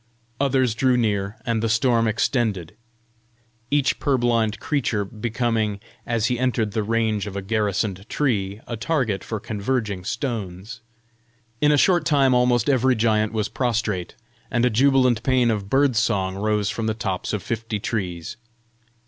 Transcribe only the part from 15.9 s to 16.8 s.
song rose